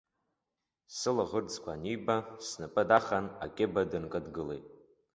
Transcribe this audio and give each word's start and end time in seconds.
Сылаӷырӡқәа 0.97 1.71
аниба, 1.77 2.17
снапы 2.47 2.83
дахан 2.89 3.25
акьыба 3.43 3.81
дынкыдлеит. 3.89 4.65